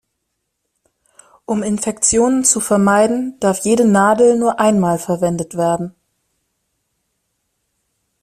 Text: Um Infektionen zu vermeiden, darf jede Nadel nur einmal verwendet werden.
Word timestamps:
Um 1.45 1.61
Infektionen 1.61 2.43
zu 2.43 2.59
vermeiden, 2.59 3.37
darf 3.39 3.59
jede 3.59 3.85
Nadel 3.87 4.35
nur 4.35 4.59
einmal 4.59 4.97
verwendet 4.97 5.55
werden. 5.55 5.93